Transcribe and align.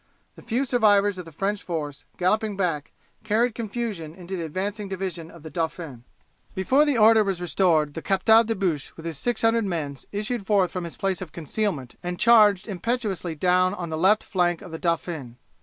The 0.35 0.41
few 0.41 0.65
survivors 0.65 1.19
of 1.19 1.25
the 1.25 1.31
French 1.31 1.61
force, 1.61 2.05
galloping 2.17 2.57
back, 2.57 2.91
carried 3.23 3.53
confusion 3.53 4.15
into 4.15 4.35
the 4.35 4.45
advancing 4.45 4.89
division 4.89 5.29
of 5.29 5.43
the 5.43 5.51
Dauphin. 5.51 6.05
Before 6.55 6.89
order 6.97 7.23
was 7.23 7.39
restored 7.39 7.93
the 7.93 8.01
Captal 8.01 8.43
De 8.43 8.55
Buch 8.55 8.93
with 8.97 9.05
his 9.05 9.19
six 9.19 9.43
hundred 9.43 9.65
men 9.65 9.95
issued 10.11 10.43
forth 10.47 10.71
from 10.71 10.85
his 10.85 10.97
place 10.97 11.21
of 11.21 11.31
concealment 11.31 11.97
and 12.01 12.17
charged 12.17 12.67
impetuously 12.67 13.35
down 13.35 13.75
on 13.75 13.89
the 13.89 13.95
left 13.97 14.23
flank 14.23 14.63
of 14.63 14.71
the 14.71 14.79
Dauphin. 14.79 15.37